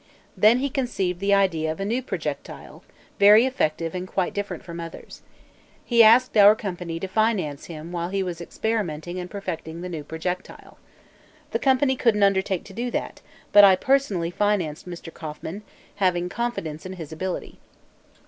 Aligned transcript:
Then 0.35 0.57
he 0.57 0.69
conceived 0.71 1.19
the 1.19 1.35
idea 1.35 1.71
of 1.71 1.79
a 1.79 1.85
new 1.85 2.01
projectile, 2.01 2.83
very 3.19 3.45
effective 3.45 3.93
and 3.93 4.07
quite 4.07 4.33
different 4.33 4.63
from 4.63 4.79
others. 4.79 5.21
He 5.85 6.01
asked 6.01 6.35
our 6.35 6.55
company 6.55 6.99
to 6.99 7.07
finance 7.07 7.65
him 7.65 7.91
while 7.91 8.09
he 8.09 8.23
was 8.23 8.41
experimenting 8.41 9.19
and 9.19 9.29
perfecting 9.29 9.81
the 9.81 9.89
new 9.89 10.03
projectile. 10.03 10.79
The 11.51 11.59
company 11.59 11.95
couldn't 11.95 12.23
undertake 12.23 12.63
to 12.63 12.73
do 12.73 12.89
that, 12.89 13.21
but 13.51 13.63
I 13.63 13.75
personally 13.75 14.31
financed 14.31 14.89
Mr. 14.89 15.13
Kauffman, 15.13 15.61
having 15.97 16.29
confidence 16.29 16.83
in 16.83 16.93
his 16.93 17.11
ability. 17.11 17.59